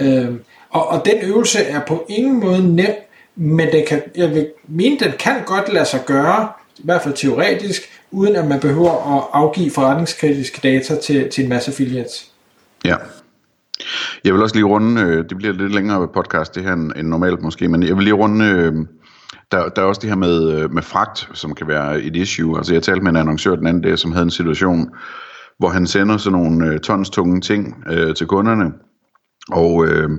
Øhm, 0.00 0.40
og, 0.70 0.88
og 0.88 1.04
den 1.04 1.18
øvelse 1.22 1.58
er 1.58 1.80
på 1.86 2.06
ingen 2.08 2.40
måde 2.40 2.74
nem, 2.76 2.94
men 3.36 3.72
den 3.72 3.86
kan, 3.86 4.02
jeg 4.16 4.34
vil 4.34 4.50
mene, 4.68 4.98
den 4.98 5.12
kan 5.18 5.44
godt 5.46 5.72
lade 5.72 5.84
sig 5.84 6.00
gøre, 6.06 6.48
i 6.82 6.84
hvert 6.84 7.02
fald 7.02 7.14
teoretisk, 7.14 7.82
uden 8.10 8.36
at 8.36 8.48
man 8.48 8.60
behøver 8.60 9.16
at 9.16 9.24
afgive 9.32 9.70
forretningskritiske 9.70 10.60
data 10.62 11.00
til, 11.00 11.28
til 11.30 11.44
en 11.44 11.48
masse 11.48 11.70
affiliates. 11.70 12.30
Ja. 12.84 12.96
Jeg 14.24 14.34
vil 14.34 14.42
også 14.42 14.54
lige 14.54 14.64
runde, 14.64 15.02
øh, 15.02 15.24
det 15.28 15.36
bliver 15.36 15.52
lidt 15.52 15.74
længere 15.74 16.08
podcast 16.08 16.54
det 16.54 16.62
her 16.62 16.72
end, 16.72 16.92
end 16.96 17.08
normalt 17.08 17.42
måske, 17.42 17.68
men 17.68 17.82
jeg 17.82 17.96
vil 17.96 18.04
lige 18.04 18.14
runde, 18.14 18.44
øh, 18.44 18.72
der, 19.52 19.68
der 19.68 19.82
er 19.82 19.86
også 19.86 20.00
det 20.00 20.08
her 20.08 20.16
med, 20.16 20.52
øh, 20.52 20.72
med 20.72 20.82
fragt, 20.82 21.28
som 21.34 21.54
kan 21.54 21.68
være 21.68 22.02
et 22.02 22.16
issue. 22.16 22.58
Altså 22.58 22.72
jeg 22.72 22.82
talte 22.82 23.02
med 23.02 23.10
en 23.10 23.16
annoncør 23.16 23.56
den 23.56 23.66
anden 23.66 23.82
dag, 23.82 23.98
som 23.98 24.12
havde 24.12 24.24
en 24.24 24.30
situation, 24.30 24.90
hvor 25.58 25.68
han 25.68 25.86
sender 25.86 26.16
sådan 26.16 26.38
nogle 26.38 26.66
øh, 26.66 26.80
tons 26.80 27.10
tunge 27.10 27.40
ting 27.40 27.84
øh, 27.90 28.14
til 28.14 28.26
kunderne, 28.26 28.72
og, 29.48 29.86
øh, 29.86 30.10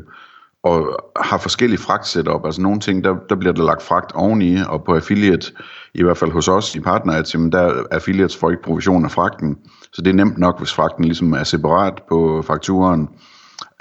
og 0.63 0.97
har 1.15 1.37
forskellige 1.37 1.79
fragtsetup. 1.79 2.45
Altså 2.45 2.61
nogle 2.61 2.79
ting, 2.79 3.03
der, 3.03 3.15
der 3.29 3.35
bliver 3.35 3.53
der 3.53 3.63
lagt 3.63 3.81
fragt 3.81 4.11
oveni, 4.11 4.57
og 4.69 4.83
på 4.83 4.95
affiliate, 4.95 5.51
i 5.93 6.03
hvert 6.03 6.17
fald 6.17 6.31
hos 6.31 6.47
os 6.47 6.75
i 6.75 6.79
partner, 6.79 7.31
jamen 7.33 7.51
der 7.51 7.83
affiliates 7.91 8.37
får 8.37 8.51
ikke 8.51 8.63
provision 8.63 9.05
af 9.05 9.11
fragten. 9.11 9.57
Så 9.93 10.01
det 10.01 10.09
er 10.09 10.15
nemt 10.15 10.37
nok, 10.37 10.59
hvis 10.59 10.73
fragten 10.73 11.05
ligesom 11.05 11.33
er 11.33 11.43
separat 11.43 12.01
på 12.09 12.43
fakturen. 12.47 13.09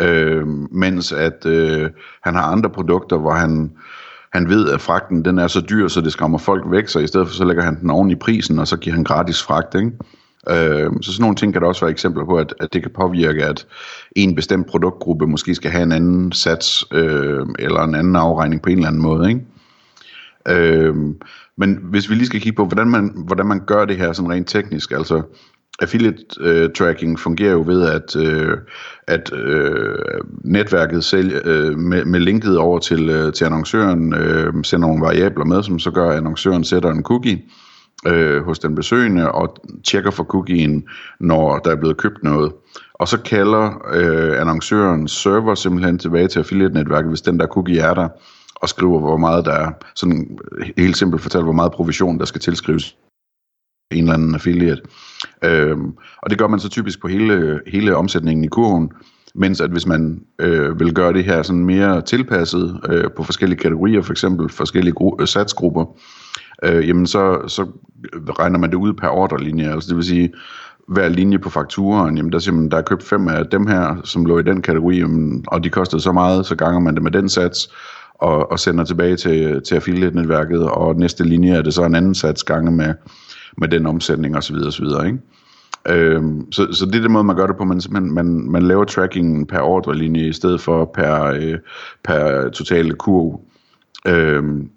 Øh, 0.00 0.46
mens 0.70 1.12
at 1.12 1.46
øh, 1.46 1.90
han 2.22 2.34
har 2.34 2.42
andre 2.42 2.70
produkter, 2.70 3.16
hvor 3.18 3.32
han, 3.32 3.72
han 4.32 4.48
ved, 4.48 4.70
at 4.70 4.80
fragten 4.80 5.24
den 5.24 5.38
er 5.38 5.46
så 5.46 5.60
dyr, 5.60 5.88
så 5.88 6.00
det 6.00 6.12
skræmmer 6.12 6.38
folk 6.38 6.64
væk, 6.66 6.88
så 6.88 6.98
i 6.98 7.06
stedet 7.06 7.28
for 7.28 7.34
så 7.34 7.44
lægger 7.44 7.62
han 7.62 7.80
den 7.80 7.90
oven 7.90 8.10
i 8.10 8.14
prisen, 8.14 8.58
og 8.58 8.68
så 8.68 8.76
giver 8.76 8.94
han 8.94 9.04
gratis 9.04 9.42
fragt. 9.42 9.74
Ikke? 9.74 9.92
Øh, 10.50 10.90
så 11.02 11.12
sådan 11.12 11.22
nogle 11.22 11.36
ting 11.36 11.52
kan 11.52 11.62
der 11.62 11.68
også 11.68 11.84
være 11.84 11.90
eksempler 11.90 12.24
på, 12.24 12.36
at, 12.36 12.54
at 12.60 12.72
det 12.72 12.82
kan 12.82 12.90
påvirke, 12.94 13.44
at 13.44 13.66
en 14.16 14.34
bestemt 14.34 14.66
produktgruppe 14.66 15.26
måske 15.26 15.54
skal 15.54 15.70
have 15.70 15.82
en 15.82 15.92
anden 15.92 16.32
sats, 16.32 16.84
øh, 16.92 17.46
eller 17.58 17.80
en 17.80 17.94
anden 17.94 18.16
afregning 18.16 18.62
på 18.62 18.70
en 18.70 18.76
eller 18.76 18.88
anden 18.88 19.02
måde. 19.02 19.28
Ikke? 19.28 19.40
Øh, 20.48 20.94
men 21.56 21.78
hvis 21.82 22.10
vi 22.10 22.14
lige 22.14 22.26
skal 22.26 22.40
kigge 22.40 22.56
på, 22.56 22.64
hvordan 22.64 22.88
man, 22.88 23.12
hvordan 23.26 23.46
man 23.46 23.60
gør 23.66 23.84
det 23.84 23.96
her 23.96 24.12
sådan 24.12 24.30
rent 24.30 24.48
teknisk, 24.48 24.92
altså 24.92 25.22
affiliate 25.80 26.24
øh, 26.40 26.70
tracking 26.78 27.18
fungerer 27.18 27.52
jo 27.52 27.62
ved, 27.66 27.90
at, 27.90 28.16
øh, 28.16 28.58
at 29.08 29.32
øh, 29.32 29.94
netværket 30.44 31.04
sælger, 31.04 31.40
øh, 31.44 31.78
med, 31.78 32.04
med 32.04 32.20
linket 32.20 32.58
over 32.58 32.78
til, 32.78 33.10
øh, 33.10 33.32
til 33.32 33.44
annoncøren 33.44 34.14
øh, 34.14 34.64
sender 34.64 34.88
nogle 34.88 35.02
variabler 35.02 35.44
med, 35.44 35.62
som 35.62 35.78
så 35.78 35.90
gør, 35.90 36.10
at 36.10 36.16
annoncøren 36.16 36.64
sætter 36.64 36.90
en 36.90 37.02
cookie 37.02 37.42
øh, 38.06 38.42
hos 38.42 38.58
den 38.58 38.74
besøgende 38.74 39.32
og 39.32 39.56
tjekker 39.84 40.10
for 40.10 40.24
cookien, 40.24 40.84
når 41.20 41.58
der 41.58 41.70
er 41.70 41.76
blevet 41.76 41.96
købt 41.96 42.22
noget. 42.22 42.52
Og 42.94 43.08
så 43.08 43.18
kalder 43.22 43.86
øh, 43.92 44.40
annoncøren 44.40 45.08
server 45.08 45.54
simpelthen 45.54 45.98
tilbage 45.98 46.28
til 46.28 46.38
affiliate-netværket, 46.38 47.08
hvis 47.08 47.22
den 47.22 47.40
der 47.40 47.46
cookie 47.46 47.80
er 47.80 47.94
der, 47.94 48.08
og 48.54 48.68
skriver, 48.68 49.00
hvor 49.00 49.16
meget 49.16 49.44
der 49.44 49.52
er, 49.52 49.70
sådan 49.94 50.38
helt 50.76 50.96
simpelt 50.96 51.22
fortalt, 51.22 51.44
hvor 51.44 51.52
meget 51.52 51.72
provision, 51.72 52.18
der 52.18 52.24
skal 52.24 52.40
tilskrives 52.40 52.96
en 53.92 53.98
eller 53.98 54.14
anden 54.14 54.34
affiliate. 54.34 54.82
Øhm, 55.44 55.94
og 56.22 56.30
det 56.30 56.38
gør 56.38 56.46
man 56.46 56.60
så 56.60 56.68
typisk 56.68 57.00
på 57.00 57.08
hele, 57.08 57.60
hele 57.66 57.96
omsætningen 57.96 58.44
i 58.44 58.48
kurven, 58.48 58.92
mens 59.34 59.60
at 59.60 59.70
hvis 59.70 59.86
man 59.86 60.24
øh, 60.38 60.80
vil 60.80 60.94
gøre 60.94 61.12
det 61.12 61.24
her 61.24 61.42
sådan 61.42 61.64
mere 61.64 62.02
tilpasset 62.02 62.80
øh, 62.88 63.04
på 63.16 63.22
forskellige 63.22 63.58
kategorier, 63.58 64.02
for 64.02 64.12
eksempel 64.12 64.48
forskellige 64.48 64.94
gru- 65.00 65.16
øh, 65.20 65.28
satsgrupper, 65.28 65.84
øh, 66.62 66.88
jamen 66.88 67.06
så, 67.06 67.48
så 67.48 67.66
regner 68.38 68.58
man 68.58 68.70
det 68.70 68.76
ud 68.76 68.92
per 68.92 69.08
ordrelinje, 69.08 69.72
altså 69.72 69.88
det 69.88 69.96
vil 69.96 70.04
sige, 70.04 70.32
hver 70.88 71.08
linje 71.08 71.38
på 71.38 71.50
fakturen, 71.50 72.16
jamen 72.16 72.32
der 72.32 72.38
siger 72.38 72.54
man, 72.54 72.70
der 72.70 72.76
er 72.76 72.82
købt 72.82 73.02
fem 73.02 73.28
af 73.28 73.46
dem 73.46 73.66
her, 73.66 74.00
som 74.04 74.24
lå 74.24 74.38
i 74.38 74.42
den 74.42 74.62
kategori, 74.62 74.98
jamen, 74.98 75.44
og 75.48 75.64
de 75.64 75.70
kostede 75.70 76.02
så 76.02 76.12
meget, 76.12 76.46
så 76.46 76.56
ganger 76.56 76.80
man 76.80 76.94
det 76.94 77.02
med 77.02 77.10
den 77.10 77.28
sats, 77.28 77.68
og, 78.14 78.52
og 78.52 78.58
sender 78.58 78.84
tilbage 78.84 79.16
til, 79.16 79.62
til 79.62 79.74
affiliate-netværket, 79.74 80.62
og 80.62 80.96
næste 80.96 81.24
linje 81.24 81.52
er 81.54 81.62
det 81.62 81.74
så 81.74 81.84
en 81.84 81.94
anden 81.94 82.14
sats 82.14 82.44
gange 82.44 82.70
med, 82.70 82.94
med 83.58 83.68
den 83.68 83.86
omsætning 83.86 84.36
osv. 84.36 84.56
osv. 84.66 84.84
Ikke? 85.06 85.18
Øhm, 85.88 86.52
så, 86.52 86.72
så 86.72 86.86
det 86.86 86.94
er 86.94 87.00
den 87.00 87.12
måde, 87.12 87.24
man 87.24 87.36
gør 87.36 87.46
det 87.46 87.56
på. 87.56 87.64
Man, 87.64 87.80
man, 87.90 88.02
man, 88.02 88.50
man 88.50 88.62
laver 88.62 88.84
tracking 88.84 89.48
per 89.48 89.60
ordrelinje 89.60 90.28
i 90.28 90.32
stedet 90.32 90.60
for 90.60 90.90
per, 90.94 91.24
øh, 91.24 91.58
per 92.04 92.48
totale 92.48 92.94
kurv. 92.94 93.40
Øhm, 94.06 94.68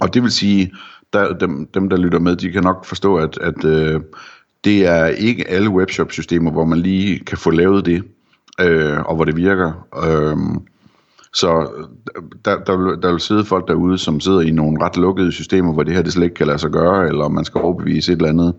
og 0.00 0.14
det 0.14 0.22
vil 0.22 0.30
sige, 0.30 0.72
der, 1.12 1.32
dem, 1.32 1.66
dem 1.66 1.88
der 1.88 1.96
lytter 1.96 2.18
med, 2.18 2.36
de 2.36 2.52
kan 2.52 2.62
nok 2.62 2.84
forstå, 2.84 3.16
at, 3.16 3.38
at 3.38 3.64
øh, 3.64 4.00
det 4.64 4.86
er 4.86 5.06
ikke 5.06 5.48
alle 5.48 5.70
webshop-systemer, 5.70 6.50
hvor 6.50 6.64
man 6.64 6.78
lige 6.78 7.18
kan 7.18 7.38
få 7.38 7.50
lavet 7.50 7.86
det, 7.86 8.02
øh, 8.60 8.98
og 8.98 9.14
hvor 9.14 9.24
det 9.24 9.36
virker. 9.36 9.86
Øh, 10.04 10.36
så 11.32 11.70
der, 12.44 12.64
der, 12.64 12.76
vil, 12.76 13.02
der 13.02 13.10
vil 13.10 13.20
sidde 13.20 13.44
folk 13.44 13.68
derude, 13.68 13.98
som 13.98 14.20
sidder 14.20 14.40
i 14.40 14.50
nogle 14.50 14.84
ret 14.84 14.96
lukkede 14.96 15.32
systemer, 15.32 15.72
hvor 15.72 15.82
det 15.82 15.94
her 15.94 16.02
det 16.02 16.12
slet 16.12 16.24
ikke 16.24 16.34
kan 16.34 16.46
lade 16.46 16.58
sig 16.58 16.70
gøre, 16.70 17.08
eller 17.08 17.28
man 17.28 17.44
skal 17.44 17.60
overbevise 17.60 18.12
et 18.12 18.16
eller 18.16 18.28
andet 18.28 18.54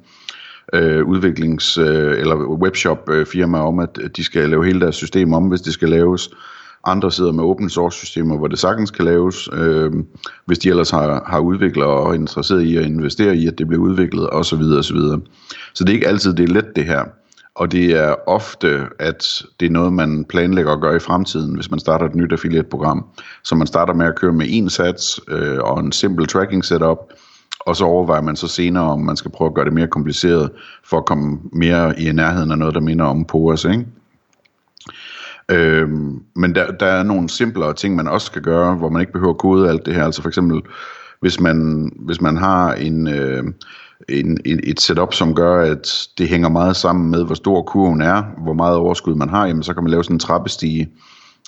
øh, 0.74 1.06
udviklings- 1.08 1.82
øh, 1.82 2.20
eller 2.20 2.36
webshop-firma 2.36 3.58
øh, 3.58 3.66
om, 3.66 3.80
at 3.80 4.00
de 4.16 4.24
skal 4.24 4.50
lave 4.50 4.66
hele 4.66 4.80
deres 4.80 4.96
system 4.96 5.34
om, 5.34 5.48
hvis 5.48 5.62
det 5.62 5.74
skal 5.74 5.90
laves. 5.90 6.30
Andre 6.84 7.12
sidder 7.12 7.32
med 7.32 7.44
open 7.44 7.70
source 7.70 7.98
systemer, 7.98 8.38
hvor 8.38 8.48
det 8.48 8.60
sagtens 8.60 8.92
kan 8.92 9.06
laves, 9.06 9.50
øh, 9.54 9.92
hvis 10.46 10.60
de 10.60 10.70
ellers 10.70 10.90
har, 10.90 11.24
har 11.28 11.40
udviklere 11.40 11.88
og 11.88 12.10
er 12.10 12.14
interesseret 12.14 12.62
i 12.62 12.78
at 12.78 12.86
investere 12.86 13.36
i, 13.36 13.48
at 13.48 13.58
det 13.58 13.68
bliver 13.68 13.84
udviklet 13.84 14.30
osv. 14.30 14.62
osv. 14.80 14.98
Så 15.74 15.84
det 15.84 15.90
er 15.90 15.94
ikke 15.94 16.08
altid 16.08 16.34
det 16.34 16.50
er 16.50 16.54
let 16.54 16.76
det 16.76 16.86
her. 16.86 17.04
Og 17.56 17.72
det 17.72 17.92
er 17.92 18.16
ofte, 18.28 18.88
at 19.00 19.44
det 19.60 19.66
er 19.66 19.70
noget, 19.70 19.94
man 19.94 20.26
planlægger 20.26 20.72
at 20.72 20.82
gøre 20.82 20.96
i 20.96 21.00
fremtiden, 21.00 21.56
hvis 21.56 21.72
man 21.72 21.80
starter 21.80 22.06
et 22.06 22.16
nyt 22.16 22.32
affiliate-program. 22.32 23.06
Så 23.44 23.56
man 23.56 23.68
starter 23.68 23.94
med 23.94 24.06
at 24.06 24.16
køre 24.16 24.34
med 24.34 24.46
en 24.50 24.70
sats 24.70 25.20
øh, 25.28 25.60
og 25.60 25.80
en 25.80 25.92
simpel 25.92 26.28
tracking 26.28 26.66
setup, 26.66 26.98
og 27.60 27.76
så 27.76 27.86
overvejer 27.86 28.22
man 28.22 28.36
så 28.36 28.48
senere, 28.48 28.84
om 28.84 29.00
man 29.00 29.16
skal 29.16 29.32
prøve 29.32 29.48
at 29.48 29.54
gøre 29.54 29.66
det 29.66 29.74
mere 29.74 29.88
kompliceret, 29.88 30.52
for 30.84 30.98
at 30.98 31.06
komme 31.06 31.40
mere 31.54 32.00
i 32.00 32.12
nærheden 32.12 32.52
af 32.52 32.58
noget, 32.58 32.76
der 32.76 32.82
minder 32.82 33.06
om 33.06 33.26
POAS, 33.26 33.66
ikke? 33.66 33.86
Øhm, 35.50 36.20
men 36.36 36.56
der, 36.56 36.72
der 36.72 36.86
er 36.86 37.04
nogle 37.04 37.30
simplere 37.30 37.74
ting, 37.74 37.96
man 37.96 38.08
også 38.08 38.32
kan 38.32 38.42
gøre, 38.42 38.76
hvor 38.76 38.90
man 38.90 39.02
ikke 39.02 39.14
behøver 39.14 39.34
at 39.34 39.38
kode 39.40 39.70
alt 39.70 39.86
det 39.86 39.94
her. 39.94 40.06
Altså 40.06 40.22
for 40.22 40.30
eksempel, 40.30 40.62
hvis 41.22 41.40
man, 41.40 41.92
hvis 41.96 42.22
man 42.22 42.38
har 42.38 42.74
en, 42.74 43.08
øh, 43.08 43.44
en, 44.10 44.38
et 44.46 44.82
setup, 44.82 45.14
som 45.14 45.36
gør, 45.36 45.62
at 45.72 46.08
det 46.18 46.30
hænger 46.30 46.50
meget 46.50 46.76
sammen 46.76 47.12
med, 47.12 47.26
hvor 47.26 47.36
stor 47.36 47.62
kurven 47.62 48.02
er, 48.02 48.24
hvor 48.44 48.54
meget 48.54 48.78
overskud 48.78 49.16
man 49.16 49.30
har, 49.30 49.46
jamen 49.46 49.64
så 49.64 49.74
kan 49.74 49.84
man 49.84 49.92
lave 49.92 50.04
sådan 50.04 50.16
en 50.16 50.20
trappestige 50.20 50.90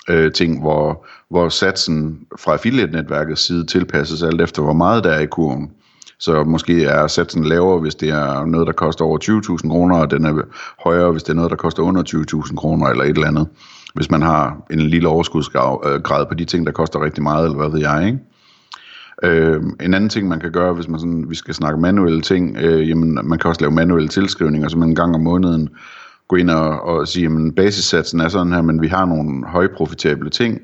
øh, 0.08 0.32
ting, 0.32 0.60
hvor, 0.60 1.06
hvor 1.30 1.48
satsen 1.48 2.18
fra 2.40 2.52
affiliate-netværkets 2.52 3.46
side 3.46 3.66
tilpasses 3.66 4.22
alt 4.22 4.40
efter, 4.40 4.62
hvor 4.62 4.72
meget 4.72 5.04
der 5.04 5.10
er 5.10 5.20
i 5.20 5.26
kurven. 5.26 5.70
Så 6.24 6.44
måske 6.44 6.84
er 6.84 7.06
satsen 7.06 7.44
lavere, 7.44 7.80
hvis 7.80 7.94
det 7.94 8.08
er 8.08 8.44
noget, 8.44 8.66
der 8.66 8.72
koster 8.72 9.04
over 9.04 9.18
20.000 9.62 9.68
kroner, 9.68 9.96
og 9.96 10.10
den 10.10 10.24
er 10.24 10.42
højere, 10.84 11.12
hvis 11.12 11.22
det 11.22 11.30
er 11.30 11.34
noget, 11.34 11.50
der 11.50 11.56
koster 11.56 11.82
under 11.82 12.02
20.000 12.46 12.56
kroner, 12.56 12.86
eller 12.86 13.04
et 13.04 13.10
eller 13.10 13.26
andet. 13.26 13.48
Hvis 13.94 14.10
man 14.10 14.22
har 14.22 14.56
en 14.70 14.80
lille 14.80 15.08
overskudsgrad 15.08 15.78
øh, 16.22 16.28
på 16.28 16.34
de 16.34 16.44
ting, 16.44 16.66
der 16.66 16.72
koster 16.72 17.04
rigtig 17.04 17.22
meget, 17.22 17.44
eller 17.44 17.56
hvad 17.56 17.70
ved 17.70 17.80
jeg, 17.80 18.06
ikke? 18.06 18.18
Øh, 19.22 19.62
en 19.80 19.94
anden 19.94 20.10
ting, 20.10 20.28
man 20.28 20.40
kan 20.40 20.52
gøre, 20.52 20.74
hvis 20.74 20.88
man 20.88 21.00
sådan, 21.00 21.30
vi 21.30 21.34
skal 21.34 21.54
snakke 21.54 21.80
manuelle 21.80 22.20
ting, 22.20 22.56
øh, 22.56 22.88
jamen, 22.88 23.18
man 23.24 23.38
kan 23.38 23.48
også 23.48 23.60
lave 23.60 23.72
manuelle 23.72 24.08
tilskrivninger, 24.08 24.68
så 24.68 24.78
man 24.78 24.88
en 24.88 24.94
gang 24.94 25.14
om 25.14 25.20
måneden 25.20 25.68
gå 26.28 26.36
ind 26.36 26.50
og, 26.50 26.82
og 26.82 27.08
sige, 27.08 27.26
at 27.26 27.54
basissatsen 27.56 28.20
er 28.20 28.28
sådan 28.28 28.52
her, 28.52 28.62
men 28.62 28.82
vi 28.82 28.88
har 28.88 29.04
nogle 29.04 29.46
højprofitable 29.46 30.30
ting, 30.30 30.60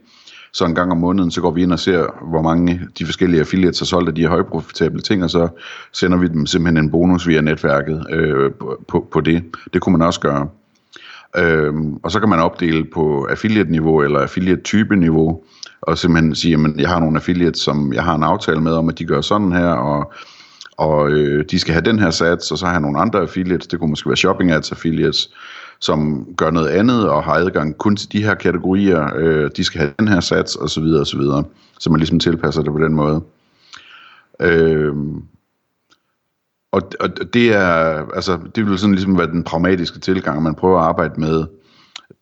så 0.52 0.64
en 0.64 0.74
gang 0.74 0.92
om 0.92 0.98
måneden, 0.98 1.30
så 1.30 1.40
går 1.40 1.50
vi 1.50 1.62
ind 1.62 1.72
og 1.72 1.78
ser, 1.78 2.06
hvor 2.30 2.42
mange 2.42 2.80
de 2.98 3.04
forskellige 3.04 3.40
affiliates 3.40 3.78
har 3.78 3.86
solgt 3.86 4.08
af 4.08 4.14
de 4.14 4.20
her 4.20 4.28
højprofitable 4.28 5.00
ting, 5.00 5.24
og 5.24 5.30
så 5.30 5.48
sender 5.92 6.18
vi 6.18 6.28
dem 6.28 6.46
simpelthen 6.46 6.84
en 6.84 6.90
bonus 6.90 7.28
via 7.28 7.40
netværket 7.40 8.06
øh, 8.10 8.50
på, 8.88 9.08
på 9.12 9.20
det. 9.20 9.42
Det 9.72 9.80
kunne 9.80 9.98
man 9.98 10.06
også 10.06 10.20
gøre. 10.20 10.48
Øhm, 11.36 11.94
og 11.94 12.10
så 12.10 12.20
kan 12.20 12.28
man 12.28 12.38
opdele 12.38 12.84
på 12.84 13.24
affiliate-niveau 13.30 14.02
eller 14.02 14.20
affiliate-type-niveau, 14.20 15.42
og 15.82 15.98
simpelthen 15.98 16.34
sige, 16.34 16.54
at 16.54 16.76
jeg 16.78 16.88
har 16.88 17.00
nogle 17.00 17.16
affiliates, 17.16 17.60
som 17.60 17.92
jeg 17.92 18.04
har 18.04 18.14
en 18.14 18.22
aftale 18.22 18.60
med 18.60 18.72
om, 18.72 18.88
at 18.88 18.98
de 18.98 19.04
gør 19.04 19.20
sådan 19.20 19.52
her, 19.52 19.68
og, 19.68 20.12
og 20.76 21.10
øh, 21.10 21.44
de 21.50 21.58
skal 21.58 21.72
have 21.72 21.84
den 21.84 21.98
her 21.98 22.10
sats, 22.10 22.50
og 22.50 22.58
så 22.58 22.66
har 22.66 22.72
jeg 22.72 22.80
nogle 22.80 22.98
andre 23.00 23.20
affiliates, 23.20 23.66
det 23.66 23.78
kunne 23.78 23.90
måske 23.90 24.08
være 24.08 24.16
shopping 24.16 24.50
ads 24.50 24.72
affiliates, 24.72 25.30
som 25.80 26.28
gør 26.36 26.50
noget 26.50 26.68
andet 26.68 27.08
og 27.08 27.24
har 27.24 27.32
adgang 27.32 27.78
kun 27.78 27.96
til 27.96 28.12
de 28.12 28.22
her 28.22 28.34
kategorier, 28.34 29.14
øh, 29.16 29.50
de 29.56 29.64
skal 29.64 29.80
have 29.80 29.92
den 29.98 30.08
her 30.08 30.20
sats, 30.20 30.56
og 30.56 30.70
så 30.70 30.80
videre, 30.80 31.00
og 31.00 31.06
så 31.06 31.18
videre. 31.18 31.44
Så 31.78 31.90
man 31.90 31.98
ligesom 32.00 32.20
tilpasser 32.20 32.62
det 32.62 32.72
på 32.72 32.78
den 32.78 32.94
måde. 32.94 33.22
Øh, 34.40 34.94
og, 36.72 36.82
og 37.00 37.34
det 37.34 37.54
er, 37.54 38.06
altså, 38.14 38.38
det 38.54 38.66
vil 38.66 38.78
sådan 38.78 38.94
ligesom 38.94 39.18
være 39.18 39.26
den 39.26 39.44
pragmatiske 39.44 39.98
tilgang, 39.98 40.42
man 40.42 40.54
prøver 40.54 40.78
at 40.78 40.84
arbejde 40.84 41.20
med 41.20 41.44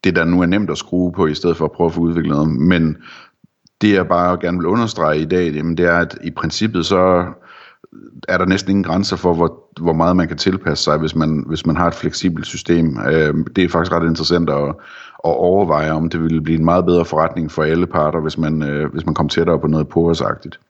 det, 0.05 0.17
der 0.17 0.25
nu 0.25 0.43
er 0.43 0.47
nemt 0.47 0.71
at 0.71 0.79
skrue 0.79 1.13
på, 1.13 1.27
i 1.27 1.35
stedet 1.35 1.57
for 1.57 1.65
at 1.65 1.73
prøve 1.73 1.87
at 1.87 1.95
få 1.95 2.01
udviklet 2.01 2.31
noget. 2.31 2.49
Men 2.49 2.97
det, 3.81 3.93
jeg 3.93 4.09
bare 4.09 4.39
gerne 4.41 4.59
vil 4.59 4.67
understrege 4.67 5.21
i 5.21 5.25
dag, 5.25 5.53
jamen, 5.53 5.77
det 5.77 5.87
er, 5.87 5.99
at 5.99 6.19
i 6.25 6.31
princippet 6.31 6.87
så 6.87 7.27
er 8.29 8.39
der 8.39 8.45
næsten 8.45 8.71
ingen 8.71 8.85
grænser 8.85 9.17
for, 9.17 9.35
hvor, 9.35 9.63
hvor 9.81 9.93
meget 9.93 10.17
man 10.17 10.29
kan 10.29 10.37
tilpasse 10.37 10.85
sig, 10.85 10.99
hvis 10.99 11.15
man, 11.15 11.45
hvis 11.47 11.67
man 11.67 11.77
har 11.77 11.87
et 11.87 11.95
fleksibelt 11.95 12.47
system. 12.47 12.99
Øh, 12.99 13.35
det 13.57 13.65
er 13.65 13.69
faktisk 13.69 13.93
ret 13.93 14.09
interessant 14.09 14.51
at, 14.51 14.69
at 15.25 15.33
overveje, 15.37 15.91
om 15.91 16.09
det 16.09 16.23
ville 16.23 16.43
blive 16.43 16.59
en 16.59 16.65
meget 16.65 16.87
bedre 16.87 17.05
forretning 17.05 17.53
for 17.53 17.63
alle 17.63 17.87
parter, 17.87 18.21
hvis 18.21 18.39
man, 18.39 18.63
øh, 18.63 18.93
hvis 18.93 19.07
man 19.07 19.15
kom 19.15 19.29
tættere 19.29 19.61
på 19.61 19.67
noget 19.67 19.89
påhørsagtigt. 19.89 20.61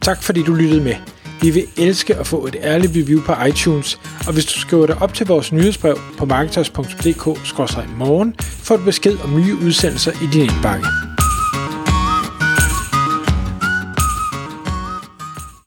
Tak 0.00 0.22
fordi 0.22 0.42
du 0.42 0.54
lyttede 0.54 0.84
med. 0.84 0.94
Vi 1.42 1.50
vil 1.50 1.64
elske 1.76 2.16
at 2.16 2.26
få 2.26 2.46
et 2.46 2.56
ærligt 2.62 2.92
review 2.96 3.20
på 3.20 3.32
iTunes, 3.48 4.00
og 4.26 4.32
hvis 4.32 4.46
du 4.46 4.60
skriver 4.60 4.86
dig 4.86 5.02
op 5.02 5.14
til 5.14 5.26
vores 5.26 5.52
nyhedsbrev 5.52 5.96
på 6.18 6.24
marketers.dk-morgen, 6.24 8.34
får 8.38 8.76
du 8.76 8.84
besked 8.84 9.18
om 9.24 9.30
nye 9.30 9.56
udsendelser 9.66 10.12
i 10.12 10.26
din 10.32 10.42
indbakke. 10.42 11.11